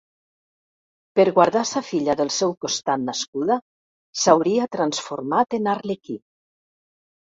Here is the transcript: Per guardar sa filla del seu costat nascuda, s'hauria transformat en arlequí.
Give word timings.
Per 1.19 1.25
guardar 1.35 1.61
sa 1.73 1.83
filla 1.91 2.17
del 2.23 2.33
seu 2.39 2.57
costat 2.67 3.05
nascuda, 3.05 3.61
s'hauria 4.25 4.69
transformat 4.81 5.63
en 5.63 5.75
arlequí. 5.79 6.23